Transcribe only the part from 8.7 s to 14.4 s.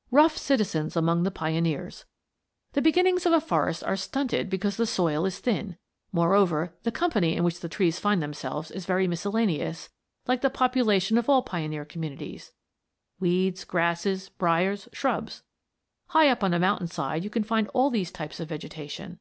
is very miscellaneous, like the population of all pioneer communities weeds, grasses,